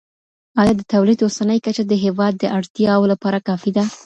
ایا 0.61 0.73
د 0.77 0.81
تولید 0.93 1.19
اوسنۍ 1.25 1.57
کچه 1.65 1.83
د 1.87 1.93
هیواد 2.05 2.33
د 2.37 2.43
اړتیاوو 2.57 3.09
لپاره 3.13 3.37
کافي 3.47 3.71
ده؟ 3.77 3.83